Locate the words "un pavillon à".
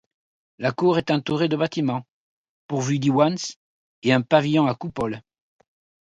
4.13-4.73